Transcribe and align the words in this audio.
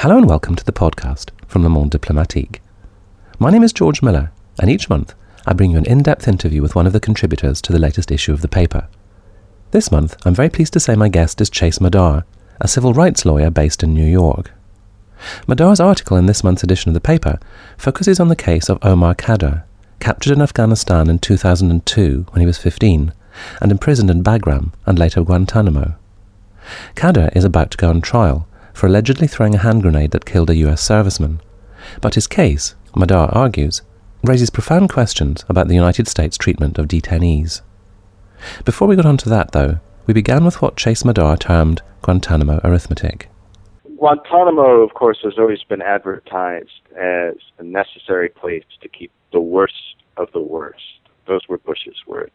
Hello 0.00 0.16
and 0.16 0.26
welcome 0.26 0.56
to 0.56 0.64
the 0.64 0.72
podcast 0.72 1.28
from 1.46 1.62
Le 1.62 1.68
Monde 1.68 1.90
Diplomatique. 1.90 2.62
My 3.38 3.50
name 3.50 3.62
is 3.62 3.70
George 3.70 4.00
Miller, 4.00 4.32
and 4.58 4.70
each 4.70 4.88
month 4.88 5.12
I 5.46 5.52
bring 5.52 5.72
you 5.72 5.76
an 5.76 5.84
in 5.84 6.02
depth 6.02 6.26
interview 6.26 6.62
with 6.62 6.74
one 6.74 6.86
of 6.86 6.94
the 6.94 7.00
contributors 7.00 7.60
to 7.60 7.70
the 7.70 7.78
latest 7.78 8.10
issue 8.10 8.32
of 8.32 8.40
the 8.40 8.48
paper. 8.48 8.88
This 9.72 9.92
month, 9.92 10.16
I'm 10.24 10.34
very 10.34 10.48
pleased 10.48 10.72
to 10.72 10.80
say 10.80 10.96
my 10.96 11.10
guest 11.10 11.42
is 11.42 11.50
Chase 11.50 11.82
Madar, 11.82 12.24
a 12.62 12.66
civil 12.66 12.94
rights 12.94 13.26
lawyer 13.26 13.50
based 13.50 13.82
in 13.82 13.92
New 13.92 14.06
York. 14.06 14.52
Madar's 15.46 15.80
article 15.80 16.16
in 16.16 16.24
this 16.24 16.42
month's 16.42 16.62
edition 16.62 16.88
of 16.88 16.94
the 16.94 17.00
paper 17.02 17.38
focuses 17.76 18.18
on 18.18 18.28
the 18.28 18.34
case 18.34 18.70
of 18.70 18.78
Omar 18.80 19.14
Khadr, 19.14 19.64
captured 19.98 20.32
in 20.32 20.40
Afghanistan 20.40 21.10
in 21.10 21.18
2002 21.18 22.24
when 22.30 22.40
he 22.40 22.46
was 22.46 22.56
15 22.56 23.12
and 23.60 23.70
imprisoned 23.70 24.08
in 24.08 24.24
Bagram 24.24 24.72
and 24.86 24.98
later 24.98 25.22
Guantanamo. 25.22 25.94
Khadr 26.96 27.36
is 27.36 27.44
about 27.44 27.70
to 27.72 27.76
go 27.76 27.90
on 27.90 28.00
trial 28.00 28.46
for 28.80 28.86
allegedly 28.86 29.26
throwing 29.26 29.54
a 29.54 29.58
hand 29.58 29.82
grenade 29.82 30.10
that 30.10 30.24
killed 30.24 30.48
a 30.48 30.56
US 30.56 30.88
serviceman, 30.88 31.38
but 32.00 32.14
his 32.14 32.26
case, 32.26 32.74
Madar 32.96 33.28
argues, 33.28 33.82
raises 34.24 34.48
profound 34.48 34.88
questions 34.88 35.44
about 35.50 35.68
the 35.68 35.74
United 35.74 36.08
States' 36.08 36.38
treatment 36.38 36.78
of 36.78 36.88
detainees. 36.88 37.60
Before 38.64 38.88
we 38.88 38.96
got 38.96 39.04
on 39.04 39.18
to 39.18 39.28
that, 39.28 39.52
though, 39.52 39.80
we 40.06 40.14
began 40.14 40.46
with 40.46 40.62
what 40.62 40.78
Chase 40.78 41.04
Madar 41.04 41.36
termed 41.36 41.82
Guantanamo 42.00 42.58
arithmetic. 42.64 43.28
Guantanamo, 43.98 44.80
of 44.80 44.94
course, 44.94 45.18
has 45.24 45.34
always 45.36 45.62
been 45.62 45.82
advertised 45.82 46.80
as 46.96 47.34
a 47.58 47.62
necessary 47.62 48.30
place 48.30 48.64
to 48.80 48.88
keep 48.88 49.12
the 49.30 49.40
worst 49.40 49.96
of 50.16 50.32
the 50.32 50.40
worst. 50.40 51.00
Those 51.26 51.46
were 51.50 51.58
Bush's 51.58 52.06
words. 52.06 52.32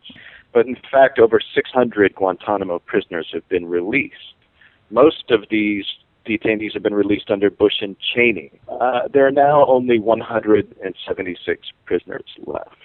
But 0.53 0.67
in 0.67 0.77
fact, 0.91 1.17
over 1.17 1.39
600 1.39 2.13
Guantanamo 2.13 2.77
prisoners 2.85 3.31
have 3.33 3.49
been 3.49 3.65
released. 3.65 4.35
Most 4.91 5.31
of 5.31 5.45
these 5.49 5.87
detainees 6.25 6.73
have 6.73 6.83
been 6.83 6.93
released 6.93 7.29
under 7.29 7.49
Bush 7.49 7.81
and 7.81 7.95
Cheney. 7.99 8.51
Uh, 8.67 9.07
there 9.11 9.25
are 9.25 9.31
now 9.31 9.65
only 9.65 9.99
176 9.99 11.71
prisoners 11.85 12.23
left. 12.45 12.75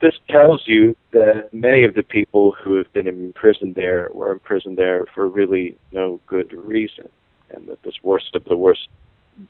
This 0.00 0.14
tells 0.28 0.62
you 0.66 0.96
that 1.10 1.52
many 1.52 1.84
of 1.84 1.94
the 1.94 2.02
people 2.02 2.52
who 2.52 2.76
have 2.76 2.92
been 2.92 3.06
imprisoned 3.06 3.74
there 3.74 4.08
were 4.14 4.32
imprisoned 4.32 4.78
there 4.78 5.06
for 5.14 5.28
really 5.28 5.76
no 5.92 6.20
good 6.26 6.52
reason, 6.52 7.08
and 7.50 7.66
that 7.68 7.82
this 7.82 7.96
worst 8.02 8.34
of 8.34 8.44
the 8.44 8.56
worst 8.56 8.88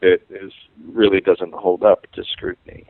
bit 0.01 0.27
is 0.31 0.53
really 0.93 1.21
doesn't 1.21 1.53
hold 1.53 1.83
up 1.83 2.07
to 2.13 2.25
scrutiny. 2.25 2.87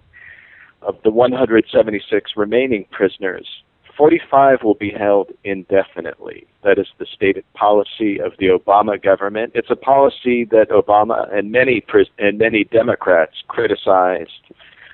Of 0.83 0.97
the 1.05 1.11
176 1.11 2.37
remaining 2.37 2.87
prisoners, 2.91 3.63
45 3.97 4.63
will 4.63 4.75
be 4.75 4.91
held 4.91 5.33
indefinitely. 5.45 6.47
That 6.63 6.79
is 6.79 6.87
the 6.99 7.07
stated 7.07 7.45
policy 7.55 8.21
of 8.21 8.33
the 8.39 8.47
Obama 8.47 9.03
government. 9.03 9.53
It's 9.55 9.71
a 9.71 9.77
policy 9.77 10.45
that 10.47 10.71
Obama 10.71 11.33
and 11.37 11.51
many 11.51 11.85
and 12.19 12.39
many 12.39 12.65
Democrats 12.65 13.43
criticized 13.49 14.31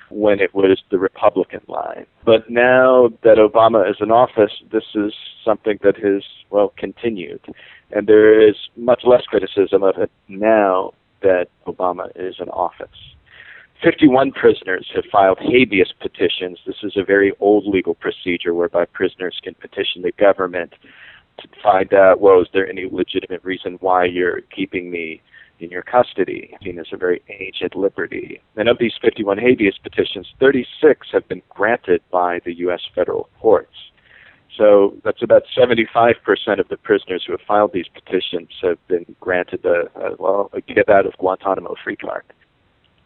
when 0.09 0.39
it 0.39 0.53
was 0.53 0.81
the 0.89 0.97
Republican 0.97 1.61
line. 1.67 2.05
But 2.25 2.49
now 2.49 3.09
that 3.23 3.37
Obama 3.37 3.89
is 3.89 3.97
in 3.99 4.11
office, 4.11 4.51
this 4.71 4.85
is 4.95 5.13
something 5.45 5.79
that 5.83 5.97
has 5.97 6.23
well 6.49 6.73
continued, 6.77 7.41
and 7.91 8.07
there 8.07 8.39
is 8.41 8.55
much 8.75 9.03
less 9.05 9.23
criticism 9.23 9.83
of 9.83 9.97
it 9.97 10.11
now 10.27 10.93
that 11.21 11.47
Obama 11.67 12.09
is 12.15 12.35
in 12.39 12.49
office. 12.49 12.87
51 13.81 14.33
prisoners 14.33 14.89
have 14.93 15.05
filed 15.11 15.39
habeas 15.39 15.93
petitions. 15.99 16.59
This 16.65 16.83
is 16.83 16.97
a 16.97 17.03
very 17.03 17.33
old 17.39 17.65
legal 17.65 17.93
procedure 17.93 18.53
whereby 18.53 18.85
prisoners 18.85 19.39
can 19.41 19.53
petition 19.55 20.01
the 20.01 20.11
government 20.13 20.73
to 21.39 21.47
find 21.63 21.93
out, 21.93 22.19
well, 22.19 22.41
is 22.41 22.47
there 22.51 22.69
any 22.69 22.87
legitimate 22.91 23.43
reason 23.43 23.77
why 23.79 24.03
you're 24.03 24.41
keeping 24.41 24.91
me 24.91 25.21
in 25.59 25.69
your 25.69 25.81
custody, 25.81 26.55
seen 26.63 26.79
as 26.79 26.87
a 26.91 26.97
very 26.97 27.21
ancient 27.27 27.75
liberty. 27.75 28.41
And 28.55 28.69
of 28.69 28.77
these 28.79 28.93
51 29.01 29.37
habeas 29.37 29.77
petitions, 29.77 30.33
36 30.39 31.07
have 31.11 31.27
been 31.27 31.41
granted 31.49 32.01
by 32.11 32.39
the 32.45 32.53
U.S. 32.59 32.81
federal 32.95 33.29
courts. 33.41 33.75
So 34.55 34.95
that's 35.03 35.21
about 35.21 35.43
75% 35.57 36.15
of 36.59 36.67
the 36.69 36.77
prisoners 36.77 37.23
who 37.25 37.33
have 37.33 37.41
filed 37.41 37.73
these 37.73 37.87
petitions 37.87 38.49
have 38.61 38.77
been 38.87 39.05
granted 39.19 39.65
a, 39.65 39.89
a 39.95 40.15
well, 40.17 40.49
a 40.53 40.61
get 40.61 40.89
out 40.89 41.05
of 41.05 41.13
Guantanamo 41.17 41.75
free 41.83 41.95
card 41.95 42.23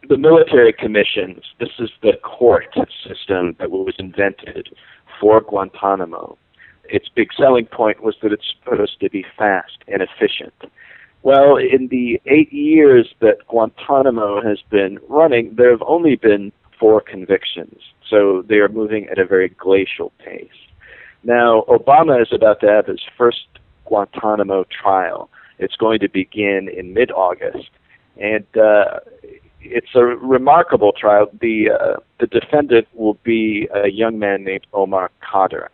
the 0.08 0.18
military 0.18 0.72
commissions, 0.72 1.42
this 1.58 1.70
is 1.78 1.90
the 2.02 2.14
court 2.22 2.74
system 3.06 3.56
that 3.58 3.70
was 3.70 3.94
invented 3.98 4.74
for 5.20 5.40
Guantanamo. 5.40 6.36
Its 6.84 7.08
big 7.08 7.32
selling 7.34 7.66
point 7.66 8.02
was 8.02 8.16
that 8.22 8.32
it's 8.32 8.54
supposed 8.58 9.00
to 9.00 9.08
be 9.08 9.24
fast 9.36 9.78
and 9.88 10.02
efficient. 10.02 10.54
Well, 11.22 11.56
in 11.56 11.88
the 11.88 12.20
eight 12.26 12.52
years 12.52 13.14
that 13.20 13.46
Guantanamo 13.48 14.42
has 14.42 14.58
been 14.68 14.98
running, 15.08 15.54
there 15.54 15.70
have 15.70 15.82
only 15.86 16.16
been 16.16 16.52
four 16.78 17.00
convictions. 17.00 17.80
So 18.08 18.44
they 18.46 18.56
are 18.56 18.68
moving 18.68 19.08
at 19.08 19.18
a 19.18 19.24
very 19.24 19.48
glacial 19.48 20.12
pace. 20.18 20.48
Now, 21.22 21.64
Obama 21.68 22.20
is 22.20 22.28
about 22.30 22.60
to 22.60 22.68
have 22.68 22.86
his 22.86 23.00
first 23.16 23.46
Guantanamo 23.86 24.64
trial. 24.64 25.30
It's 25.58 25.76
going 25.76 26.00
to 26.00 26.08
begin 26.08 26.68
in 26.68 26.92
mid 26.92 27.10
August. 27.10 27.70
And 28.20 28.44
uh, 28.56 29.00
it's 29.64 29.94
a 29.94 30.04
remarkable 30.04 30.92
trial. 30.92 31.26
The 31.40 31.70
uh, 31.70 31.96
the 32.20 32.26
defendant 32.26 32.86
will 32.94 33.18
be 33.24 33.68
a 33.74 33.88
young 33.88 34.18
man 34.18 34.44
named 34.44 34.66
Omar 34.72 35.10
Khadr, 35.22 35.68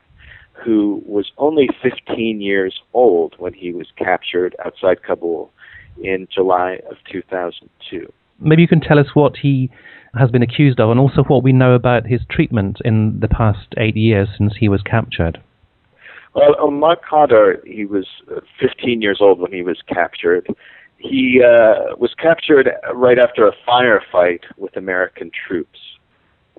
who 0.52 1.02
was 1.06 1.32
only 1.38 1.68
15 1.82 2.40
years 2.40 2.80
old 2.94 3.34
when 3.38 3.52
he 3.52 3.72
was 3.72 3.88
captured 3.96 4.54
outside 4.64 5.02
Kabul 5.02 5.50
in 6.02 6.28
July 6.32 6.80
of 6.90 6.96
2002. 7.10 8.12
Maybe 8.38 8.62
you 8.62 8.68
can 8.68 8.80
tell 8.80 8.98
us 8.98 9.14
what 9.14 9.36
he 9.36 9.70
has 10.14 10.30
been 10.30 10.42
accused 10.42 10.80
of, 10.80 10.90
and 10.90 10.98
also 10.98 11.22
what 11.24 11.42
we 11.42 11.52
know 11.52 11.74
about 11.74 12.06
his 12.06 12.20
treatment 12.28 12.78
in 12.84 13.20
the 13.20 13.28
past 13.28 13.68
eight 13.76 13.96
years 13.96 14.28
since 14.36 14.56
he 14.56 14.68
was 14.68 14.82
captured. 14.82 15.40
Well, 16.34 16.54
Omar 16.58 16.96
Khadr, 16.96 17.64
he 17.66 17.84
was 17.84 18.06
uh, 18.34 18.40
15 18.60 19.02
years 19.02 19.18
old 19.20 19.40
when 19.40 19.52
he 19.52 19.62
was 19.62 19.82
captured 19.86 20.48
he 21.00 21.42
uh, 21.42 21.96
was 21.96 22.14
captured 22.14 22.70
right 22.94 23.18
after 23.18 23.48
a 23.48 23.52
firefight 23.66 24.42
with 24.58 24.76
American 24.76 25.30
troops. 25.30 25.78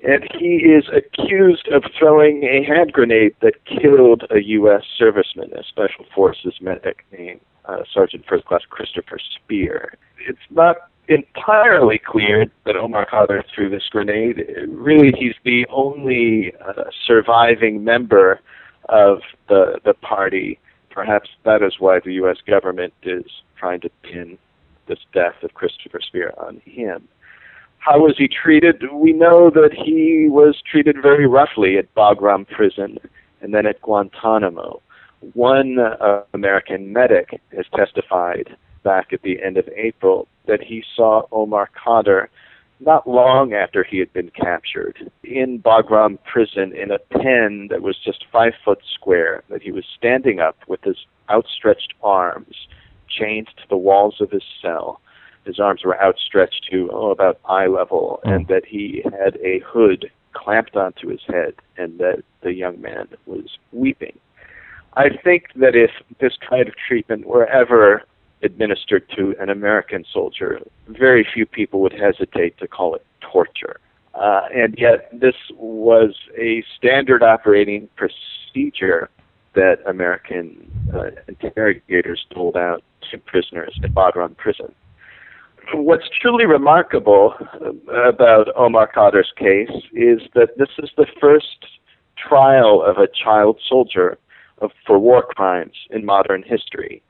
And 0.04 0.28
he 0.34 0.56
is 0.58 0.86
accused 0.92 1.68
of 1.68 1.84
throwing 1.98 2.44
a 2.44 2.64
hand 2.64 2.92
grenade 2.92 3.36
that 3.42 3.64
killed 3.66 4.24
a 4.32 4.42
U.S. 4.42 4.84
serviceman, 5.00 5.54
a 5.58 5.64
Special 5.64 6.06
Forces 6.14 6.56
medic 6.60 7.06
named 7.12 7.42
uh, 7.66 7.84
Sergeant 7.94 8.26
First 8.28 8.46
Class 8.46 8.62
Christopher 8.68 9.20
Speer. 9.20 9.94
It's 10.28 10.40
not 10.50 10.78
entirely 11.08 12.00
clear 12.00 12.48
that 12.66 12.76
Omar 12.76 13.06
Khadr 13.06 13.44
threw 13.54 13.70
this 13.70 13.88
grenade. 13.92 14.44
Really, 14.68 15.14
he's 15.16 15.36
the 15.44 15.68
only 15.70 16.54
uh, 16.66 16.86
surviving 17.06 17.84
member 17.84 18.40
of 18.90 19.20
the 19.50 19.80
the 19.86 19.94
party. 19.94 20.60
Perhaps 20.90 21.30
that 21.44 21.62
is 21.62 21.80
why 21.80 22.00
the 22.00 22.14
U.S. 22.14 22.38
government 22.46 22.94
is 23.04 23.26
trying 23.62 23.80
to 23.80 23.90
pin 24.02 24.40
this 24.88 24.98
death 25.14 25.36
of 25.44 25.54
Christopher 25.54 26.02
Speer 26.02 26.34
on 26.38 26.62
him. 26.66 27.08
How 27.78 28.00
was 28.00 28.16
he 28.18 28.28
treated? 28.28 28.84
We 28.92 29.14
know 29.14 29.52
that 29.52 29.72
he 29.74 30.28
was 30.30 30.62
treated 30.70 30.98
very 31.02 31.28
roughly 31.28 31.78
at 31.78 31.94
Bagram 31.94 32.48
prison 32.50 32.98
and 33.42 33.54
then 33.54 33.68
at 33.68 33.82
Guantanamo. 33.82 34.82
One 35.34 35.78
uh, 35.78 36.24
American 36.34 36.92
medic 36.92 37.40
has 37.56 37.66
testified 37.76 38.58
back 38.84 39.14
at 39.14 39.22
the 39.22 39.42
end 39.42 39.58
of 39.58 39.70
April 39.76 40.28
that 40.48 40.64
he 40.64 40.84
saw 40.96 41.28
Omar 41.32 41.70
Khadr 41.78 42.28
not 42.80 43.08
long 43.08 43.54
after 43.54 43.84
he 43.84 44.00
had 44.00 44.12
been 44.12 44.32
captured 44.32 45.12
in 45.24 45.62
Bagram 45.62 46.18
prison 46.24 46.76
in 46.76 46.90
a 46.90 46.98
pen 46.98 47.68
that 47.70 47.84
was 47.84 47.96
just 48.04 48.26
five 48.32 48.54
foot 48.66 48.80
square, 48.92 49.44
that 49.50 49.62
he 49.62 49.72
was 49.72 49.86
standing 49.96 50.40
up 50.40 50.58
with 50.68 50.82
his 50.84 50.98
outstretched 51.30 51.94
arms 52.02 52.56
chained 53.18 53.48
to 53.48 53.64
the 53.70 53.78
walls 53.78 54.22
of 54.22 54.32
his 54.32 54.44
cell. 54.62 55.02
His 55.46 55.60
arms 55.60 55.84
were 55.84 56.02
outstretched 56.02 56.68
to 56.72 56.90
oh, 56.94 57.12
about 57.12 57.40
eye 57.46 57.68
level, 57.68 58.20
mm. 58.26 58.36
and 58.36 58.48
that 58.48 58.66
he 58.66 59.04
had 59.04 59.38
a 59.38 59.60
hood 59.60 60.12
clamped 60.34 60.76
onto 60.76 61.10
his 61.10 61.22
head, 61.28 61.56
and 61.78 62.00
that 62.00 62.24
the 62.42 62.54
young 62.54 62.80
man 62.80 63.08
was 63.26 63.58
weeping. 63.72 64.18
I 64.94 65.10
think 65.10 65.48
that 65.56 65.76
if 65.76 65.92
this 66.20 66.38
kind 66.38 66.68
of 66.68 66.76
treatment 66.76 67.26
were 67.26 67.48
ever 67.48 68.04
administered 68.44 69.08
to 69.18 69.36
an 69.40 69.50
American 69.50 70.06
soldier, 70.12 70.60
very 70.88 71.28
few 71.34 71.46
people 71.46 71.82
would 71.82 71.94
hesitate 71.94 72.58
to 72.58 72.68
call 72.68 72.96
it 72.96 73.06
torture. 73.22 73.80
Uh, 74.14 74.48
and 74.54 74.76
yet, 74.78 75.08
this 75.18 75.36
was 75.56 76.16
a 76.38 76.64
standard 76.76 77.24
operating 77.24 77.88
procedure 77.96 79.10
that 79.54 79.80
American 79.86 80.70
uh, 80.94 81.12
interrogators 81.28 82.26
doled 82.32 82.58
out 82.58 82.84
to 83.10 83.18
prisoners 83.18 83.80
at 83.84 83.94
Bagram 83.94 84.36
prison. 84.38 84.74
What's 85.74 86.10
truly 86.10 86.46
remarkable 86.46 87.36
uh, 87.62 87.94
about 88.08 88.48
Omar 88.56 88.88
Khadr's 88.88 89.32
case 89.38 89.70
is 89.94 90.22
that 90.34 90.58
this 90.58 90.70
is 90.80 90.90
the 90.98 91.08
first 91.20 91.66
trial 92.18 92.82
of 92.84 92.98
a 92.98 93.08
child 93.08 93.60
soldier 93.68 94.18
of, 94.60 94.72
for 94.86 95.00
war 95.00 95.24
crimes 95.24 95.76
in 95.90 96.06
modern 96.06 96.44
history. 96.44 97.02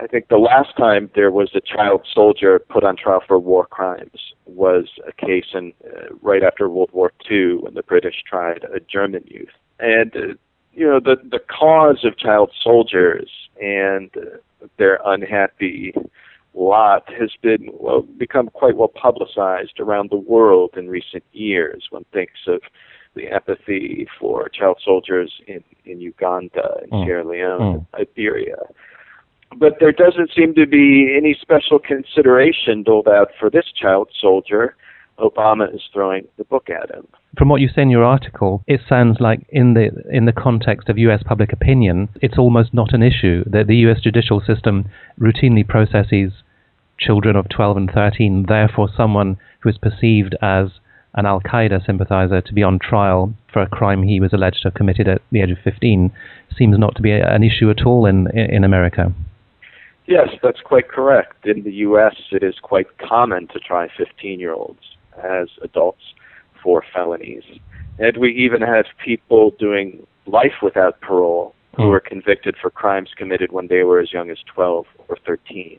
I 0.00 0.06
think 0.08 0.28
the 0.28 0.38
last 0.38 0.76
time 0.76 1.08
there 1.14 1.30
was 1.30 1.50
a 1.54 1.60
child 1.60 2.04
soldier 2.12 2.58
put 2.58 2.82
on 2.82 2.96
trial 2.96 3.22
for 3.26 3.38
war 3.38 3.64
crimes 3.64 4.34
was 4.44 4.88
a 5.06 5.12
case 5.12 5.46
in 5.54 5.72
uh, 5.86 6.14
right 6.20 6.42
after 6.42 6.68
World 6.68 6.90
War 6.92 7.12
II 7.30 7.58
when 7.58 7.74
the 7.74 7.82
British 7.82 8.22
tried 8.26 8.64
a 8.64 8.80
German 8.80 9.22
youth. 9.26 9.54
And 9.78 10.16
uh, 10.16 10.34
you 10.74 10.86
know 10.86 11.00
the 11.00 11.16
the 11.30 11.38
cause 11.38 12.04
of 12.04 12.16
child 12.16 12.50
soldiers 12.62 13.30
and 13.60 14.10
uh, 14.16 14.66
their 14.78 14.98
unhappy 15.04 15.94
lot 16.54 17.02
has 17.12 17.32
been 17.42 17.68
well 17.72 18.02
become 18.02 18.48
quite 18.48 18.76
well 18.76 18.88
publicized 18.88 19.80
around 19.80 20.10
the 20.10 20.16
world 20.16 20.70
in 20.76 20.88
recent 20.88 21.24
years. 21.32 21.88
One 21.90 22.04
thinks 22.12 22.40
of 22.46 22.60
the 23.14 23.30
empathy 23.30 24.08
for 24.18 24.48
child 24.48 24.80
soldiers 24.84 25.40
in 25.46 25.62
in 25.84 26.00
Uganda 26.00 26.78
and 26.82 26.92
mm. 26.92 27.04
Sierra 27.04 27.24
Leone, 27.24 27.60
mm. 27.60 27.74
and 27.74 27.86
Liberia 27.98 28.56
but 29.56 29.78
there 29.80 29.92
doesn't 29.92 30.30
seem 30.34 30.54
to 30.54 30.66
be 30.66 31.14
any 31.16 31.36
special 31.40 31.78
consideration 31.78 32.82
doled 32.82 33.08
out 33.08 33.30
for 33.38 33.50
this 33.50 33.66
child 33.74 34.10
soldier. 34.18 34.76
Obama 35.18 35.72
is 35.74 35.82
throwing 35.92 36.26
the 36.36 36.44
book 36.44 36.68
at 36.70 36.90
him. 36.90 37.06
From 37.38 37.48
what 37.48 37.60
you 37.60 37.68
say 37.68 37.82
in 37.82 37.90
your 37.90 38.04
article, 38.04 38.62
it 38.66 38.80
sounds 38.88 39.18
like 39.20 39.46
in 39.48 39.74
the 39.74 39.90
in 40.10 40.24
the 40.24 40.32
context 40.32 40.88
of 40.88 40.98
U.S. 40.98 41.22
public 41.24 41.52
opinion, 41.52 42.08
it's 42.20 42.38
almost 42.38 42.74
not 42.74 42.92
an 42.92 43.02
issue 43.02 43.44
that 43.46 43.66
the 43.66 43.76
U.S. 43.78 44.00
judicial 44.00 44.40
system 44.40 44.88
routinely 45.20 45.66
processes 45.66 46.32
children 46.98 47.36
of 47.36 47.48
12 47.48 47.76
and 47.76 47.90
13. 47.92 48.46
Therefore, 48.48 48.88
someone 48.96 49.36
who 49.60 49.68
is 49.68 49.78
perceived 49.78 50.36
as 50.40 50.68
an 51.14 51.26
Al 51.26 51.40
Qaeda 51.40 51.84
sympathizer 51.84 52.40
to 52.40 52.52
be 52.52 52.62
on 52.62 52.78
trial 52.78 53.34
for 53.52 53.62
a 53.62 53.68
crime 53.68 54.02
he 54.02 54.20
was 54.20 54.32
alleged 54.32 54.62
to 54.62 54.68
have 54.68 54.74
committed 54.74 55.06
at 55.06 55.22
the 55.30 55.40
age 55.40 55.50
of 55.50 55.58
15 55.62 56.12
seems 56.56 56.78
not 56.78 56.94
to 56.96 57.02
be 57.02 57.12
an 57.12 57.42
issue 57.44 57.70
at 57.70 57.86
all 57.86 58.06
in 58.06 58.28
in 58.36 58.64
America. 58.64 59.12
Yes, 60.06 60.28
that's 60.42 60.60
quite 60.60 60.88
correct. 60.88 61.46
In 61.46 61.62
the 61.62 61.72
U.S., 61.88 62.14
it 62.30 62.42
is 62.42 62.56
quite 62.60 62.98
common 62.98 63.46
to 63.48 63.58
try 63.58 63.88
15 63.96 64.38
year 64.38 64.52
olds 64.52 64.93
as 65.22 65.48
adults 65.62 66.02
for 66.62 66.84
felonies. 66.92 67.44
And 67.98 68.16
we 68.16 68.32
even 68.32 68.62
have 68.62 68.86
people 69.04 69.52
doing 69.58 70.06
life 70.26 70.62
without 70.62 71.00
parole 71.00 71.54
who 71.76 71.88
were 71.88 72.00
convicted 72.00 72.56
for 72.60 72.70
crimes 72.70 73.10
committed 73.16 73.50
when 73.50 73.66
they 73.66 73.82
were 73.82 73.98
as 73.98 74.12
young 74.12 74.30
as 74.30 74.38
12 74.46 74.86
or 75.08 75.16
13. 75.26 75.78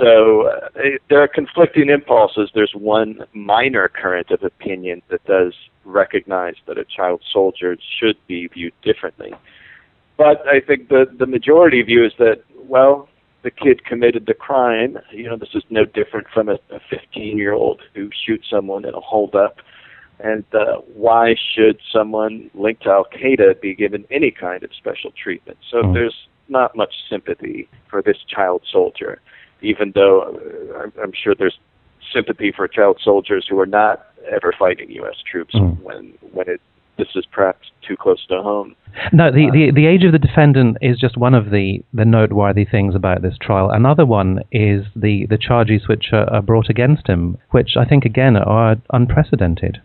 So 0.00 0.48
uh, 0.48 0.68
there 1.08 1.20
are 1.20 1.28
conflicting 1.28 1.88
impulses. 1.88 2.50
There's 2.54 2.74
one 2.74 3.24
minor 3.32 3.88
current 3.88 4.30
of 4.30 4.42
opinion 4.42 5.02
that 5.08 5.24
does 5.24 5.54
recognize 5.84 6.54
that 6.66 6.78
a 6.78 6.84
child 6.84 7.22
soldier 7.30 7.76
should 7.98 8.16
be 8.26 8.48
viewed 8.48 8.72
differently. 8.82 9.34
But 10.16 10.46
I 10.48 10.60
think 10.60 10.88
the, 10.88 11.06
the 11.16 11.26
majority 11.26 11.82
view 11.82 12.04
is 12.04 12.12
that, 12.18 12.42
well, 12.56 13.08
the 13.44 13.50
kid 13.50 13.84
committed 13.84 14.26
the 14.26 14.34
crime. 14.34 14.98
You 15.12 15.28
know, 15.28 15.36
this 15.36 15.54
is 15.54 15.62
no 15.70 15.84
different 15.84 16.26
from 16.32 16.48
a 16.48 16.58
15 16.90 17.38
year 17.38 17.52
old 17.52 17.82
who 17.94 18.10
shoots 18.26 18.48
someone 18.50 18.84
in 18.84 18.94
a 18.94 19.00
holdup. 19.00 19.58
And 20.18 20.44
uh, 20.54 20.76
why 20.94 21.36
should 21.54 21.78
someone 21.92 22.50
linked 22.54 22.84
to 22.84 22.90
Al 22.90 23.04
Qaeda 23.04 23.60
be 23.60 23.74
given 23.74 24.06
any 24.10 24.30
kind 24.30 24.64
of 24.64 24.70
special 24.74 25.12
treatment? 25.12 25.58
So 25.70 25.82
mm. 25.82 25.92
there's 25.92 26.26
not 26.48 26.74
much 26.74 26.94
sympathy 27.08 27.68
for 27.88 28.00
this 28.00 28.16
child 28.26 28.62
soldier, 28.70 29.20
even 29.60 29.92
though 29.94 30.22
uh, 30.22 30.78
I'm, 30.78 30.92
I'm 31.02 31.12
sure 31.12 31.34
there's 31.34 31.58
sympathy 32.12 32.52
for 32.52 32.66
child 32.66 33.00
soldiers 33.02 33.46
who 33.48 33.58
are 33.60 33.66
not 33.66 34.06
ever 34.30 34.54
fighting 34.58 34.90
U.S. 34.92 35.16
troops 35.30 35.54
mm. 35.54 35.78
when 35.82 36.14
when 36.32 36.48
it 36.48 36.60
this 36.96 37.08
is 37.14 37.26
perhaps 37.26 37.70
too 37.82 37.96
close 37.96 38.24
to 38.26 38.42
home. 38.42 38.76
No, 39.12 39.30
the, 39.30 39.48
uh, 39.48 39.52
the, 39.52 39.70
the 39.72 39.86
age 39.86 40.04
of 40.04 40.12
the 40.12 40.18
defendant 40.18 40.78
is 40.80 40.98
just 40.98 41.16
one 41.16 41.34
of 41.34 41.50
the, 41.50 41.82
the 41.92 42.04
noteworthy 42.04 42.64
things 42.64 42.94
about 42.94 43.22
this 43.22 43.36
trial. 43.40 43.70
Another 43.70 44.06
one 44.06 44.40
is 44.52 44.86
the, 44.94 45.26
the 45.26 45.38
charges 45.38 45.88
which 45.88 46.12
are, 46.12 46.32
are 46.32 46.42
brought 46.42 46.70
against 46.70 47.08
him, 47.08 47.36
which 47.50 47.76
I 47.76 47.84
think, 47.84 48.04
again, 48.04 48.36
are 48.36 48.76
unprecedented. 48.90 49.80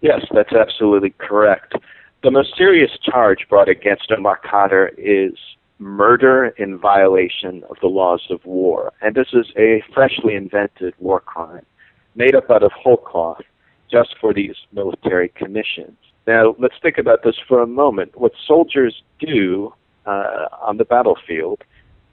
Yes, 0.00 0.24
that's 0.32 0.52
absolutely 0.52 1.10
correct. 1.18 1.74
The 2.22 2.30
most 2.30 2.56
serious 2.56 2.92
charge 3.02 3.46
brought 3.48 3.68
against 3.68 4.12
Omar 4.12 4.40
Khadr 4.44 4.90
is 4.96 5.34
murder 5.78 6.54
in 6.58 6.78
violation 6.78 7.64
of 7.68 7.76
the 7.80 7.88
laws 7.88 8.22
of 8.30 8.44
war. 8.44 8.92
And 9.00 9.14
this 9.14 9.28
is 9.32 9.46
a 9.56 9.82
freshly 9.92 10.34
invented 10.36 10.94
war 10.98 11.20
crime 11.20 11.66
made 12.14 12.34
up 12.34 12.50
out 12.50 12.62
of 12.62 12.72
whole 12.72 12.96
cloth 12.96 13.42
just 13.90 14.14
for 14.20 14.32
these 14.32 14.56
military 14.72 15.28
commissions. 15.28 15.96
Now, 16.26 16.54
let's 16.58 16.74
think 16.80 16.98
about 16.98 17.22
this 17.22 17.36
for 17.48 17.60
a 17.60 17.66
moment. 17.66 18.18
What 18.18 18.32
soldiers 18.46 19.02
do 19.18 19.74
uh, 20.06 20.46
on 20.60 20.76
the 20.76 20.84
battlefield 20.84 21.64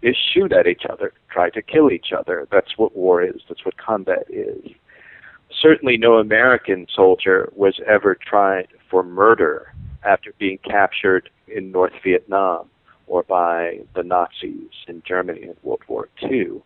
is 0.02 0.16
shoot 0.16 0.52
at 0.52 0.68
each 0.68 0.86
other, 0.86 1.14
try 1.30 1.50
to 1.52 1.62
kill 1.62 1.92
each 1.92 2.12
other. 2.12 2.48
That's 2.52 2.78
what 2.78 2.96
war 2.96 3.22
is, 3.22 3.42
that's 3.48 3.66
what 3.66 3.78
combat 3.78 4.26
is. 4.30 4.72
Certainly, 5.52 5.98
no 5.98 6.16
American 6.16 6.88
soldier 6.94 7.52
was 7.56 7.80
ever 7.86 8.16
tried 8.16 8.68
for 8.90 9.04
murder 9.04 9.74
after 10.04 10.34
being 10.38 10.60
captured 10.60 11.30
in 11.48 11.72
North 11.72 11.94
Vietnam 12.04 12.70
or 13.08 13.24
by 13.24 13.80
the 13.96 14.04
Nazis 14.04 14.72
in 14.88 15.02
Germany 15.06 15.42
in 15.42 15.56
World 15.64 15.82
War 15.88 16.08
II. 16.24 16.62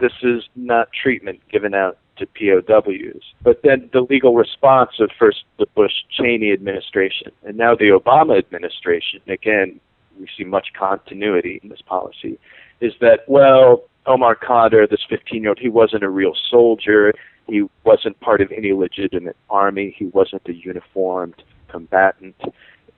This 0.00 0.12
is 0.22 0.48
not 0.56 0.92
treatment 0.92 1.40
given 1.48 1.74
out 1.74 1.98
to 2.16 2.26
POWs. 2.26 3.34
But 3.42 3.62
then 3.62 3.90
the 3.92 4.02
legal 4.02 4.34
response 4.34 4.92
of 5.00 5.10
first 5.18 5.44
the 5.58 5.66
Bush 5.74 5.92
Cheney 6.10 6.52
administration 6.52 7.32
and 7.44 7.56
now 7.56 7.74
the 7.74 7.90
Obama 7.90 8.38
administration, 8.38 9.20
again, 9.28 9.80
we 10.18 10.28
see 10.36 10.44
much 10.44 10.72
continuity 10.74 11.60
in 11.62 11.68
this 11.68 11.82
policy, 11.82 12.38
is 12.80 12.92
that, 13.00 13.20
well, 13.28 13.84
Omar 14.06 14.36
Khadr, 14.36 14.88
this 14.88 15.04
15 15.08 15.42
year 15.42 15.50
old, 15.50 15.58
he 15.58 15.68
wasn't 15.68 16.04
a 16.04 16.08
real 16.08 16.34
soldier. 16.50 17.12
He 17.46 17.66
wasn't 17.84 18.18
part 18.20 18.40
of 18.40 18.52
any 18.52 18.72
legitimate 18.72 19.36
army. 19.50 19.94
He 19.96 20.06
wasn't 20.06 20.42
a 20.46 20.54
uniformed 20.54 21.42
combatant. 21.68 22.40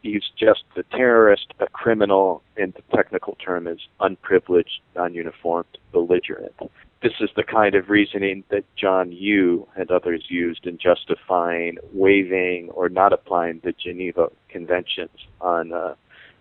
He's 0.07 0.31
just 0.37 0.65
a 0.77 0.83
terrorist, 0.85 1.53
a 1.59 1.67
criminal, 1.69 2.43
and 2.57 2.73
the 2.75 2.83
technical 2.97 3.37
term 3.37 3.67
is 3.67 3.81
unprivileged, 4.01 4.81
non 4.95 5.15
uniformed, 5.15 5.79
belligerent 5.93 6.55
this 7.03 7.13
is 7.21 7.31
the 7.37 7.43
kind 7.45 7.75
of 7.75 7.89
reasoning 7.89 8.43
that 8.49 8.65
John 8.75 9.13
Yoo 9.13 9.69
and 9.77 9.91
others 9.91 10.25
used 10.29 10.67
in 10.67 10.79
justifying 10.79 11.79
waiving 11.93 12.71
or 12.71 12.89
not 12.89 13.13
applying 13.13 13.61
the 13.63 13.73
Geneva 13.73 14.29
Conventions 14.49 15.27
on 15.41 15.73
uh, 15.73 15.95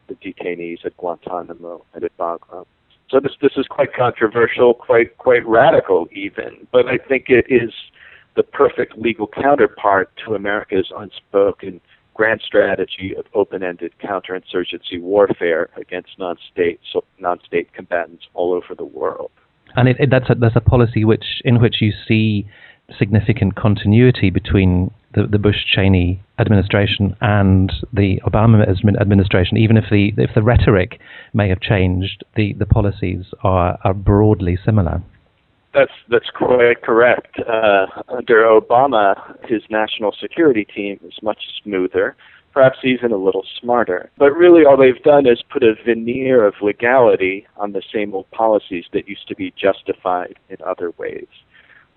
the 0.08 0.16
detainees 0.16 0.86
at 0.86 0.96
Guantanamo 0.98 1.86
and 1.94 2.04
at 2.04 2.18
Bagram. 2.18 2.66
So 3.10 3.20
this 3.20 3.34
this 3.42 3.52
is 3.58 3.68
quite 3.68 3.94
controversial, 3.94 4.74
quite 4.74 5.18
quite 5.18 5.46
radical 5.46 6.08
even, 6.12 6.68
but 6.72 6.88
I 6.88 6.98
think 6.98 7.30
it 7.30 7.46
is 7.48 7.72
the 8.36 8.44
perfect 8.44 8.98
legal 8.98 9.28
counterpart 9.28 10.10
to 10.26 10.34
America's 10.36 10.92
unspoken 10.98 11.80
grand 12.16 12.42
strategy 12.42 13.14
of 13.16 13.26
open-ended 13.34 13.94
counterinsurgency 14.04 15.00
warfare 15.00 15.70
against 15.78 16.18
non-state 16.18 16.80
so 16.92 17.04
non-state 17.20 17.72
combatants 17.74 18.24
all 18.34 18.54
over 18.54 18.74
the 18.76 18.86
world 18.86 19.32
and 19.76 19.88
it, 19.90 19.98
it, 20.00 20.10
that's 20.10 20.30
a, 20.30 20.36
that's 20.36 20.56
a 20.56 20.62
policy 20.62 21.06
which 21.06 21.42
in 21.44 21.60
which 21.62 21.82
you 21.82 21.92
see 22.08 22.48
significant 22.98 23.56
continuity 23.56 24.30
between 24.30 24.92
the, 25.14 25.26
the 25.26 25.40
Bush 25.40 25.66
Cheney 25.66 26.22
administration 26.38 27.16
and 27.22 27.72
the 27.94 28.22
Obama 28.26 28.68
administration. 29.00 29.58
Even 29.58 29.78
if 29.78 29.86
the 29.90 30.14
if 30.18 30.32
the 30.36 30.44
rhetoric 30.44 31.00
may 31.34 31.50
have 31.50 31.62
changed, 31.62 32.24
the, 32.36 32.54
the 32.54 32.66
policies 32.66 33.26
are 33.44 33.78
are 33.84 33.94
broadly 33.94 34.58
similar. 34.64 35.02
That's 35.76 35.92
that's 36.10 36.30
quite 36.30 36.82
correct. 36.82 37.38
Uh, 37.40 37.88
under 38.08 38.44
Obama, 38.44 39.16
his 39.46 39.62
national 39.70 40.14
security 40.14 40.66
team 40.66 41.00
is 41.04 41.14
much 41.22 41.44
smoother 41.62 42.16
perhaps 42.56 42.80
even 42.84 43.12
a 43.12 43.18
little 43.18 43.46
smarter. 43.60 44.10
But 44.18 44.32
really, 44.32 44.66
all 44.66 44.78
they've 44.78 45.04
done 45.04 45.28
is 45.28 45.44
put 45.52 45.62
a 45.62 45.76
veneer 45.86 46.46
of 46.46 46.54
legality 46.62 47.46
on 47.58 47.74
the 47.74 47.84
same 47.94 48.16
old 48.16 48.32
policies 48.32 48.86
that 48.94 49.10
used 49.10 49.28
to 49.28 49.36
be 49.36 49.54
justified 49.58 50.40
in 50.50 50.56
other 50.66 50.92
ways. 50.92 51.28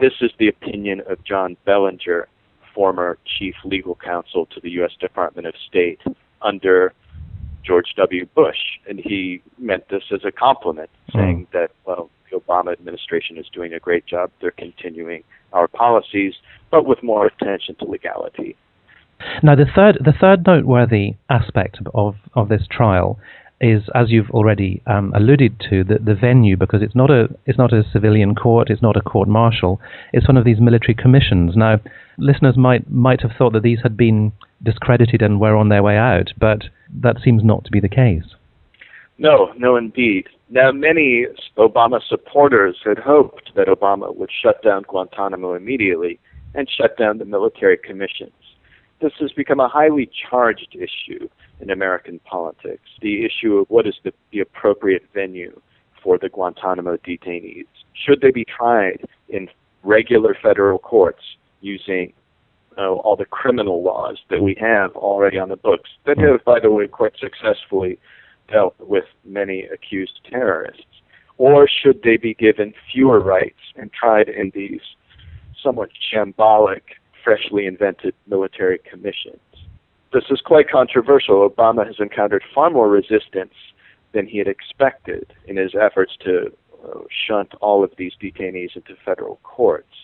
This 0.00 0.14
is 0.20 0.32
the 0.38 0.48
opinion 0.48 1.02
of 1.08 1.22
John 1.22 1.56
Bellinger, 1.64 2.26
former 2.74 3.18
chief 3.24 3.54
legal 3.64 3.94
counsel 3.94 4.46
to 4.46 4.60
the 4.60 4.70
U.S. 4.72 4.92
Department 4.98 5.46
of 5.46 5.54
State 5.68 6.00
under 6.42 6.92
George 7.62 7.94
W. 7.96 8.26
Bush. 8.34 8.80
And 8.88 8.98
he 8.98 9.40
meant 9.58 9.88
this 9.88 10.04
as 10.12 10.24
a 10.24 10.32
compliment, 10.32 10.90
hmm. 11.10 11.18
saying 11.18 11.46
that, 11.52 11.70
well, 11.84 12.10
the 12.30 12.38
Obama 12.38 12.72
administration 12.72 13.38
is 13.38 13.46
doing 13.52 13.72
a 13.72 13.78
great 13.78 14.06
job. 14.06 14.30
They're 14.40 14.50
continuing 14.50 15.24
our 15.52 15.68
policies, 15.68 16.34
but 16.70 16.86
with 16.86 17.02
more 17.02 17.26
attention 17.26 17.74
to 17.76 17.84
legality. 17.84 18.56
Now, 19.42 19.54
the 19.56 19.66
third, 19.66 19.98
the 20.04 20.12
third 20.12 20.46
noteworthy 20.46 21.14
aspect 21.28 21.78
of, 21.94 22.16
of 22.34 22.48
this 22.48 22.66
trial 22.70 23.18
is, 23.60 23.82
as 23.94 24.10
you've 24.10 24.30
already 24.30 24.82
um, 24.86 25.12
alluded 25.14 25.60
to, 25.70 25.82
the, 25.82 25.98
the 25.98 26.14
venue, 26.14 26.56
because 26.56 26.82
it's 26.82 26.94
not 26.94 27.10
a 27.10 27.28
it's 27.44 27.58
not 27.58 27.72
a 27.72 27.82
civilian 27.92 28.34
court, 28.34 28.70
it's 28.70 28.82
not 28.82 28.96
a 28.96 29.00
court 29.00 29.28
martial, 29.28 29.80
it's 30.12 30.28
one 30.28 30.36
of 30.36 30.44
these 30.44 30.60
military 30.60 30.94
commissions. 30.94 31.56
Now, 31.56 31.80
listeners 32.16 32.56
might 32.56 32.88
might 32.90 33.22
have 33.22 33.32
thought 33.36 33.52
that 33.54 33.64
these 33.64 33.80
had 33.82 33.96
been 33.96 34.32
discredited 34.62 35.22
and 35.22 35.40
were 35.40 35.56
on 35.56 35.68
their 35.68 35.82
way 35.82 35.96
out, 35.96 36.32
but 36.38 36.64
that 37.02 37.16
seems 37.22 37.42
not 37.42 37.64
to 37.64 37.70
be 37.70 37.80
the 37.80 37.88
case. 37.88 38.34
No, 39.18 39.52
no, 39.56 39.76
indeed. 39.76 40.28
Now, 40.50 40.72
many 40.72 41.26
Obama 41.58 42.00
supporters 42.02 42.78
had 42.82 42.98
hoped 42.98 43.54
that 43.54 43.66
Obama 43.68 44.16
would 44.16 44.30
shut 44.32 44.62
down 44.62 44.84
Guantanamo 44.88 45.54
immediately 45.54 46.18
and 46.54 46.68
shut 46.70 46.96
down 46.96 47.18
the 47.18 47.26
military 47.26 47.76
commissions. 47.76 48.32
This 49.00 49.12
has 49.20 49.30
become 49.32 49.60
a 49.60 49.68
highly 49.68 50.10
charged 50.30 50.74
issue 50.74 51.28
in 51.60 51.70
American 51.70 52.18
politics 52.20 52.88
the 53.02 53.24
issue 53.26 53.58
of 53.58 53.68
what 53.68 53.86
is 53.86 53.96
the, 54.04 54.12
the 54.32 54.40
appropriate 54.40 55.04
venue 55.12 55.60
for 56.02 56.16
the 56.18 56.30
Guantanamo 56.30 56.96
detainees. 56.96 57.66
Should 57.92 58.22
they 58.22 58.30
be 58.30 58.44
tried 58.44 59.04
in 59.28 59.48
regular 59.82 60.34
federal 60.40 60.78
courts 60.78 61.22
using 61.60 62.12
uh, 62.78 62.92
all 62.92 63.16
the 63.16 63.26
criminal 63.26 63.82
laws 63.82 64.18
that 64.30 64.40
we 64.40 64.56
have 64.60 64.96
already 64.96 65.38
on 65.38 65.48
the 65.48 65.56
books 65.56 65.90
that 66.06 66.18
have, 66.18 66.44
by 66.44 66.58
the 66.60 66.70
way, 66.70 66.86
quite 66.86 67.18
successfully 67.18 67.98
dealt 68.48 68.74
with 68.78 69.04
many 69.24 69.64
accused 69.64 70.20
terrorists? 70.28 70.82
Or 71.36 71.68
should 71.68 72.02
they 72.02 72.16
be 72.16 72.34
given 72.34 72.74
fewer 72.92 73.20
rights 73.20 73.60
and 73.76 73.92
tried 73.92 74.28
in 74.28 74.50
these 74.54 74.80
somewhat 75.62 75.90
shambolic, 76.12 76.82
freshly 77.22 77.66
invented 77.66 78.14
military 78.26 78.78
commissions? 78.78 79.40
This 80.12 80.24
is 80.30 80.40
quite 80.40 80.70
controversial. 80.70 81.48
Obama 81.48 81.86
has 81.86 81.96
encountered 82.00 82.42
far 82.54 82.70
more 82.70 82.88
resistance 82.88 83.54
than 84.12 84.26
he 84.26 84.38
had 84.38 84.48
expected 84.48 85.32
in 85.46 85.56
his 85.56 85.74
efforts 85.74 86.16
to 86.24 86.50
uh, 86.84 87.00
shunt 87.26 87.52
all 87.60 87.84
of 87.84 87.92
these 87.98 88.12
detainees 88.20 88.74
into 88.74 88.96
federal 89.04 89.36
courts. 89.42 89.94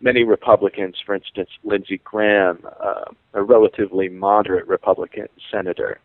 Many 0.00 0.24
Republicans, 0.24 0.96
for 1.04 1.14
instance, 1.14 1.50
Lindsey 1.64 2.00
Graham, 2.04 2.58
uh, 2.82 3.04
a 3.34 3.42
relatively 3.42 4.08
moderate 4.08 4.66
Republican 4.66 5.28
senator, 5.50 6.00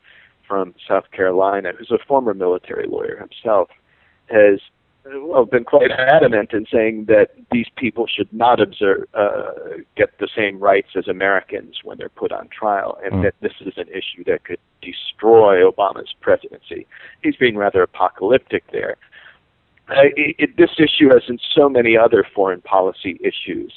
from 0.51 0.75
South 0.85 1.09
Carolina, 1.11 1.71
who's 1.77 1.91
a 1.91 2.05
former 2.05 2.33
military 2.33 2.85
lawyer 2.85 3.15
himself, 3.15 3.69
has 4.25 4.59
well, 5.05 5.45
been 5.45 5.63
quite 5.63 5.91
adamant 5.91 6.51
in 6.51 6.65
saying 6.69 7.05
that 7.05 7.29
these 7.53 7.67
people 7.77 8.05
should 8.05 8.27
not 8.33 8.59
observe, 8.59 9.07
uh, 9.13 9.51
get 9.95 10.09
the 10.19 10.27
same 10.35 10.59
rights 10.59 10.89
as 10.97 11.07
Americans 11.07 11.79
when 11.85 11.97
they're 11.97 12.09
put 12.09 12.33
on 12.33 12.49
trial, 12.49 12.99
and 13.01 13.13
mm. 13.13 13.23
that 13.23 13.35
this 13.39 13.53
is 13.61 13.77
an 13.77 13.87
issue 13.87 14.25
that 14.25 14.43
could 14.43 14.59
destroy 14.81 15.61
Obama's 15.63 16.13
presidency. 16.19 16.85
He's 17.23 17.37
being 17.37 17.55
rather 17.55 17.81
apocalyptic 17.81 18.65
there. 18.73 18.97
Uh, 19.87 20.11
it, 20.17 20.35
it, 20.37 20.57
this 20.57 20.71
issue, 20.77 21.15
as 21.15 21.23
in 21.29 21.39
so 21.55 21.69
many 21.69 21.95
other 21.95 22.25
foreign 22.35 22.59
policy 22.59 23.17
issues 23.23 23.71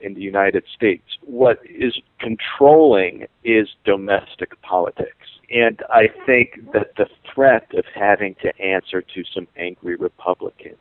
in 0.00 0.14
the 0.14 0.22
United 0.22 0.62
States, 0.72 1.18
what 1.22 1.58
is 1.68 1.98
controlling 2.20 3.26
is 3.42 3.68
domestic 3.84 4.62
politics 4.62 5.26
and 5.50 5.82
I 5.90 6.08
think 6.26 6.72
that 6.72 6.96
the 6.96 7.06
threat 7.32 7.66
of 7.74 7.84
having 7.94 8.36
to 8.36 8.56
answer 8.60 9.02
to 9.02 9.24
some 9.34 9.48
angry 9.56 9.96
Republicans, 9.96 10.76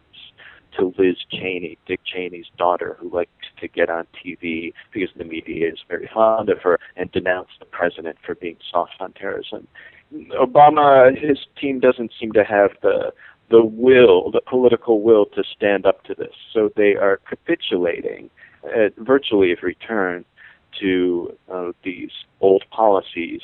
to 0.77 0.93
Liz 0.97 1.17
Cheney, 1.31 1.77
Dick 1.87 2.01
Cheney's 2.05 2.45
daughter, 2.57 2.95
who 2.99 3.09
likes 3.09 3.31
to 3.59 3.67
get 3.67 3.89
on 3.89 4.05
TV 4.13 4.73
because 4.91 5.09
the 5.17 5.23
media 5.23 5.67
is 5.67 5.79
very 5.87 6.09
fond 6.13 6.49
of 6.49 6.61
her 6.61 6.79
and 6.95 7.11
denounce 7.11 7.49
the 7.59 7.65
president 7.65 8.17
for 8.23 8.35
being 8.35 8.57
soft 8.71 8.93
on 8.99 9.11
terrorism. 9.13 9.67
Obama, 10.39 11.15
his 11.17 11.39
team 11.59 11.79
doesn't 11.79 12.11
seem 12.19 12.31
to 12.33 12.43
have 12.43 12.71
the 12.81 13.11
the 13.49 13.65
will, 13.65 14.29
the 14.29 14.41
political 14.41 15.01
will 15.01 15.25
to 15.25 15.43
stand 15.43 15.87
up 15.87 16.03
to 16.03 16.13
this. 16.13 16.33
So 16.53 16.69
they 16.75 16.95
are 16.95 17.19
capitulating 17.27 18.29
at 18.63 18.95
virtually 18.97 19.51
every 19.51 19.73
turn 19.73 20.23
to 20.79 21.35
uh, 21.51 21.71
these 21.83 22.11
old 22.41 22.63
policies 22.69 23.41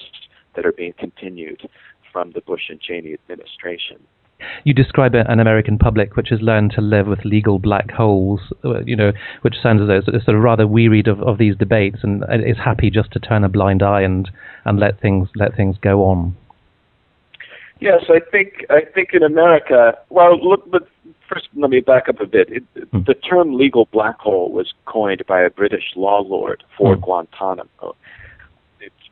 that 0.55 0.65
are 0.65 0.71
being 0.71 0.93
continued 0.93 1.67
from 2.11 2.31
the 2.31 2.41
Bush 2.41 2.69
and 2.69 2.79
Cheney 2.79 3.13
administration. 3.13 3.99
You 4.63 4.73
describe 4.73 5.15
an 5.15 5.39
American 5.39 5.77
public 5.77 6.15
which 6.15 6.29
has 6.29 6.41
learned 6.41 6.71
to 6.71 6.81
live 6.81 7.07
with 7.07 7.23
legal 7.23 7.57
black 7.59 7.91
holes, 7.91 8.41
uh, 8.63 8.81
you 8.81 8.95
know, 8.95 9.11
which 9.41 9.55
sounds 9.61 9.81
as 9.81 9.87
though 9.87 9.97
it's 10.13 10.25
sort 10.25 10.37
of 10.37 10.43
rather 10.43 10.67
wearied 10.67 11.07
of, 11.07 11.21
of 11.21 11.37
these 11.37 11.55
debates 11.55 11.99
and 12.03 12.23
is 12.45 12.57
happy 12.57 12.89
just 12.89 13.11
to 13.11 13.19
turn 13.19 13.43
a 13.43 13.49
blind 13.49 13.81
eye 13.81 14.01
and, 14.01 14.29
and 14.65 14.79
let 14.79 14.99
things 14.99 15.29
let 15.35 15.55
things 15.55 15.77
go 15.81 16.03
on. 16.03 16.35
Yes, 17.79 18.03
I 18.09 18.19
think 18.31 18.65
I 18.69 18.81
think 18.93 19.13
in 19.13 19.23
America, 19.23 19.97
well, 20.09 20.37
look, 20.41 20.69
but 20.69 20.87
first 21.29 21.47
let 21.55 21.69
me 21.69 21.79
back 21.79 22.09
up 22.09 22.19
a 22.19 22.25
bit. 22.25 22.49
It, 22.49 22.63
hmm. 22.91 23.03
The 23.05 23.13
term 23.13 23.55
legal 23.55 23.85
black 23.91 24.19
hole 24.19 24.51
was 24.51 24.73
coined 24.85 25.23
by 25.27 25.41
a 25.41 25.49
British 25.49 25.93
law 25.95 26.19
lord 26.21 26.63
for 26.77 26.95
hmm. 26.95 27.01
Guantanamo 27.01 27.95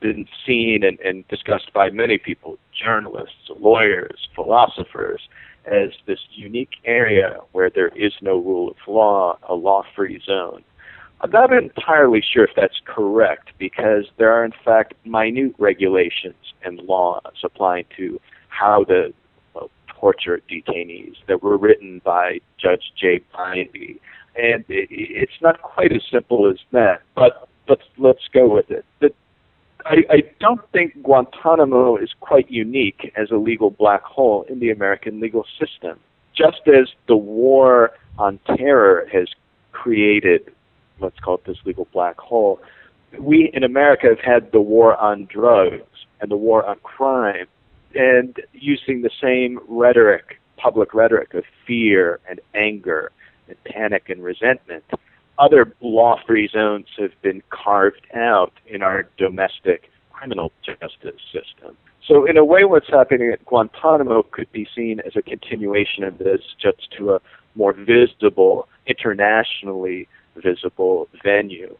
been 0.03 0.27
seen 0.45 0.83
and, 0.83 0.99
and 0.99 1.25
discussed 1.29 1.71
by 1.73 1.89
many 1.89 2.17
people, 2.17 2.59
journalists, 2.73 3.49
lawyers, 3.57 4.27
philosophers, 4.35 5.21
as 5.65 5.91
this 6.05 6.19
unique 6.31 6.75
area 6.83 7.39
where 7.53 7.69
there 7.69 7.87
is 7.95 8.11
no 8.21 8.37
rule 8.37 8.69
of 8.71 8.75
law, 8.85 9.37
a 9.47 9.55
law 9.55 9.81
free 9.95 10.21
zone. 10.25 10.61
I'm 11.21 11.31
not 11.31 11.53
entirely 11.53 12.21
sure 12.21 12.43
if 12.43 12.49
that's 12.53 12.81
correct 12.83 13.51
because 13.57 14.03
there 14.17 14.33
are, 14.33 14.43
in 14.43 14.53
fact, 14.65 14.93
minute 15.05 15.55
regulations 15.57 16.53
and 16.65 16.79
laws 16.79 17.39
applying 17.45 17.85
to 17.95 18.19
how 18.49 18.83
to 18.85 19.13
well, 19.53 19.71
torture 19.87 20.41
detainees 20.51 21.15
that 21.27 21.41
were 21.41 21.55
written 21.55 22.01
by 22.03 22.41
Judge 22.57 22.91
Jay 22.99 23.21
Bybee. 23.33 23.99
And 24.35 24.65
it, 24.67 24.89
it's 24.91 25.41
not 25.41 25.61
quite 25.61 25.93
as 25.93 26.01
simple 26.11 26.49
as 26.49 26.57
that, 26.73 27.03
but 27.15 27.47
let's, 27.69 27.83
let's 27.97 28.27
go 28.33 28.53
with 28.53 28.69
it. 28.69 28.83
The 28.99 29.13
I, 29.85 30.03
I 30.09 30.23
don't 30.39 30.61
think 30.71 31.01
Guantanamo 31.03 31.97
is 31.97 32.11
quite 32.19 32.49
unique 32.49 33.11
as 33.15 33.31
a 33.31 33.35
legal 33.35 33.69
black 33.69 34.03
hole 34.03 34.45
in 34.49 34.59
the 34.59 34.69
American 34.69 35.19
legal 35.19 35.45
system. 35.59 35.99
Just 36.33 36.61
as 36.67 36.89
the 37.07 37.17
war 37.17 37.91
on 38.17 38.39
terror 38.57 39.07
has 39.11 39.27
created, 39.71 40.53
let's 40.99 41.19
call 41.19 41.35
it 41.35 41.45
this 41.45 41.57
legal 41.65 41.87
black 41.91 42.17
hole, 42.17 42.59
we 43.19 43.51
in 43.53 43.63
America 43.63 44.07
have 44.07 44.19
had 44.19 44.51
the 44.51 44.61
war 44.61 44.95
on 44.95 45.25
drugs 45.25 46.05
and 46.21 46.31
the 46.31 46.37
war 46.37 46.65
on 46.65 46.77
crime, 46.79 47.45
and 47.93 48.37
using 48.53 49.01
the 49.01 49.11
same 49.21 49.59
rhetoric, 49.67 50.39
public 50.57 50.93
rhetoric 50.93 51.33
of 51.33 51.43
fear 51.67 52.19
and 52.27 52.39
anger 52.55 53.11
and 53.47 53.61
panic 53.65 54.09
and 54.09 54.23
resentment 54.23 54.83
other 55.39 55.73
law 55.81 56.19
free 56.25 56.47
zones 56.47 56.87
have 56.97 57.19
been 57.21 57.41
carved 57.49 58.05
out 58.13 58.53
in 58.67 58.81
our 58.81 59.07
domestic 59.17 59.89
criminal 60.11 60.51
justice 60.63 61.21
system. 61.31 61.75
So, 62.05 62.25
in 62.25 62.37
a 62.37 62.43
way, 62.43 62.65
what's 62.65 62.89
happening 62.89 63.31
at 63.31 63.45
Guantanamo 63.45 64.23
could 64.23 64.51
be 64.51 64.67
seen 64.75 64.99
as 65.05 65.15
a 65.15 65.21
continuation 65.21 66.03
of 66.03 66.17
this, 66.17 66.41
just 66.59 66.91
to 66.97 67.13
a 67.13 67.21
more 67.55 67.73
visible, 67.73 68.67
internationally 68.87 70.07
visible 70.35 71.07
venue. 71.23 71.75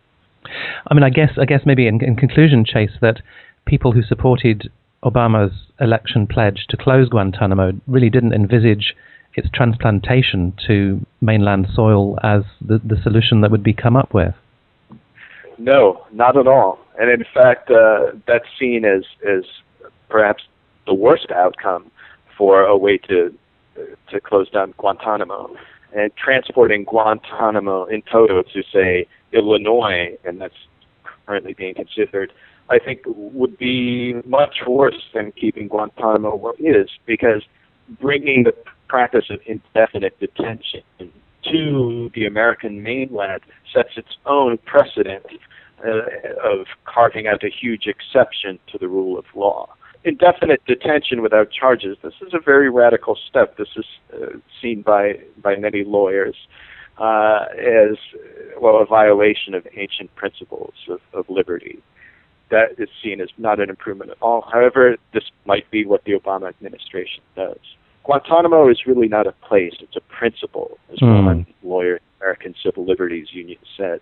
I 0.87 0.93
mean, 0.93 1.03
I 1.03 1.09
guess, 1.09 1.31
I 1.37 1.45
guess 1.45 1.61
maybe 1.65 1.87
in, 1.87 2.03
in 2.03 2.15
conclusion, 2.15 2.63
Chase, 2.65 2.91
that 3.01 3.21
people 3.65 3.91
who 3.91 4.01
supported 4.01 4.71
Obama's 5.03 5.53
election 5.79 6.27
pledge 6.27 6.65
to 6.69 6.77
close 6.77 7.09
Guantanamo 7.09 7.73
really 7.87 8.09
didn't 8.09 8.33
envisage 8.33 8.95
its 9.35 9.49
transplantation 9.53 10.53
to 10.67 11.05
mainland 11.21 11.67
soil 11.73 12.17
as 12.23 12.43
the, 12.61 12.79
the 12.83 13.01
solution 13.01 13.41
that 13.41 13.51
would 13.51 13.63
be 13.63 13.73
come 13.73 13.95
up 13.95 14.13
with. 14.13 14.33
No, 15.57 16.05
not 16.11 16.37
at 16.37 16.47
all. 16.47 16.79
And 16.99 17.09
in 17.09 17.25
fact, 17.33 17.71
uh, 17.71 18.11
that's 18.27 18.47
seen 18.59 18.85
as, 18.85 19.03
as 19.27 19.43
perhaps 20.09 20.43
the 20.85 20.93
worst 20.93 21.31
outcome 21.31 21.91
for 22.37 22.63
a 22.63 22.77
way 22.77 22.97
to 22.97 23.33
to 24.09 24.21
close 24.21 24.49
down 24.51 24.73
Guantanamo 24.77 25.55
and 25.95 26.15
transporting 26.15 26.83
Guantanamo 26.83 27.85
in 27.85 28.01
toto 28.03 28.43
to 28.43 28.63
say 28.71 29.07
Illinois, 29.31 30.15
and 30.23 30.39
that's 30.39 30.67
currently 31.25 31.53
being 31.53 31.73
considered. 31.73 32.31
I 32.69 32.79
think 32.79 33.01
would 33.05 33.57
be 33.57 34.13
much 34.25 34.61
worse 34.65 35.09
than 35.13 35.31
keeping 35.33 35.67
Guantanamo 35.67 36.35
where 36.35 36.53
it 36.57 36.75
is 36.75 36.89
because 37.05 37.43
bringing 37.99 38.43
the 38.43 38.55
practice 38.93 39.25
of 39.31 39.39
indefinite 39.47 40.15
detention 40.19 40.83
to 41.51 42.11
the 42.13 42.27
American 42.27 42.83
mainland 42.83 43.41
sets 43.73 43.97
its 43.97 44.17
own 44.27 44.55
precedent 44.59 45.25
uh, 45.83 46.01
of 46.43 46.67
carving 46.85 47.25
out 47.25 47.43
a 47.43 47.49
huge 47.49 47.87
exception 47.87 48.59
to 48.67 48.77
the 48.77 48.87
rule 48.87 49.17
of 49.17 49.25
law. 49.33 49.67
Indefinite 50.03 50.63
detention 50.67 51.23
without 51.23 51.49
charges, 51.49 51.97
this 52.03 52.13
is 52.21 52.35
a 52.35 52.39
very 52.39 52.69
radical 52.69 53.17
step. 53.27 53.57
This 53.57 53.69
is 53.75 53.85
uh, 54.13 54.37
seen 54.61 54.83
by, 54.83 55.19
by 55.41 55.55
many 55.55 55.83
lawyers 55.83 56.35
uh, 56.99 57.45
as, 57.57 57.97
well, 58.61 58.77
a 58.79 58.85
violation 58.85 59.55
of 59.55 59.65
ancient 59.75 60.13
principles 60.13 60.75
of, 60.87 60.99
of 61.13 61.27
liberty. 61.29 61.81
That 62.51 62.75
is 62.77 62.89
seen 63.01 63.21
as 63.21 63.29
not 63.39 63.59
an 63.59 63.71
improvement 63.71 64.11
at 64.11 64.17
all. 64.21 64.41
However, 64.53 64.97
this 65.15 65.23
might 65.45 65.67
be 65.71 65.83
what 65.83 66.03
the 66.03 66.11
Obama 66.11 66.49
administration 66.49 67.23
does. 67.35 67.57
Guantanamo 68.03 68.69
is 68.69 68.85
really 68.85 69.07
not 69.07 69.27
a 69.27 69.31
place, 69.31 69.75
it's 69.79 69.95
a 69.95 70.01
principle, 70.01 70.77
as 70.91 70.99
mm. 70.99 71.25
one 71.25 71.45
lawyer, 71.63 71.99
American 72.19 72.53
Civil 72.61 72.85
Liberties 72.85 73.33
Union 73.33 73.59
said. 73.77 74.01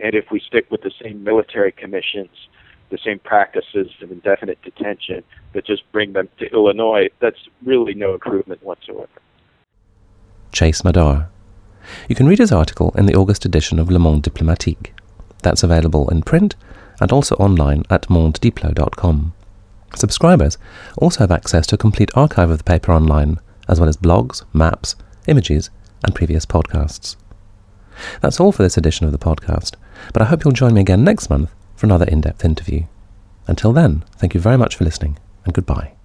And 0.00 0.14
if 0.14 0.30
we 0.30 0.40
stick 0.40 0.70
with 0.70 0.82
the 0.82 0.92
same 1.02 1.22
military 1.24 1.72
commissions, 1.72 2.48
the 2.90 2.98
same 2.98 3.18
practices 3.18 3.88
of 4.00 4.10
indefinite 4.10 4.60
detention, 4.62 5.22
but 5.52 5.64
just 5.64 5.90
bring 5.92 6.12
them 6.12 6.28
to 6.38 6.50
Illinois, 6.52 7.08
that's 7.20 7.48
really 7.64 7.94
no 7.94 8.14
improvement 8.14 8.62
whatsoever. 8.62 9.08
Chase 10.52 10.82
Madar. 10.82 11.28
You 12.08 12.14
can 12.14 12.26
read 12.26 12.38
his 12.38 12.52
article 12.52 12.92
in 12.96 13.06
the 13.06 13.14
August 13.14 13.44
edition 13.44 13.78
of 13.78 13.90
Le 13.90 13.98
Monde 13.98 14.22
Diplomatique. 14.22 14.92
That's 15.42 15.62
available 15.62 16.08
in 16.08 16.22
print 16.22 16.56
and 17.00 17.12
also 17.12 17.36
online 17.36 17.84
at 17.90 18.08
mondediplo.com. 18.08 19.34
Subscribers 19.94 20.58
also 20.96 21.20
have 21.20 21.30
access 21.30 21.66
to 21.68 21.74
a 21.74 21.78
complete 21.78 22.10
archive 22.14 22.50
of 22.50 22.58
the 22.58 22.64
paper 22.64 22.92
online, 22.92 23.38
as 23.68 23.80
well 23.80 23.88
as 23.88 23.96
blogs, 23.96 24.44
maps, 24.52 24.96
images, 25.26 25.70
and 26.04 26.14
previous 26.14 26.46
podcasts. 26.46 27.16
That's 28.20 28.40
all 28.40 28.52
for 28.52 28.62
this 28.62 28.76
edition 28.76 29.06
of 29.06 29.12
the 29.12 29.18
podcast, 29.18 29.74
but 30.12 30.22
I 30.22 30.26
hope 30.26 30.44
you'll 30.44 30.52
join 30.52 30.74
me 30.74 30.80
again 30.80 31.04
next 31.04 31.30
month 31.30 31.50
for 31.74 31.86
another 31.86 32.06
in 32.06 32.20
depth 32.20 32.44
interview. 32.44 32.84
Until 33.46 33.72
then, 33.72 34.04
thank 34.16 34.34
you 34.34 34.40
very 34.40 34.56
much 34.56 34.76
for 34.76 34.84
listening, 34.84 35.18
and 35.44 35.54
goodbye. 35.54 35.97